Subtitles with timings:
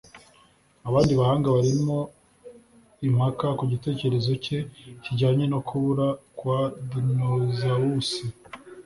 [0.89, 1.97] Abandi bahanga barimo
[3.07, 4.57] impaka ku gitekerezo cye
[5.03, 6.59] kijyanye no kubura kwa
[6.91, 8.23] dinozawusi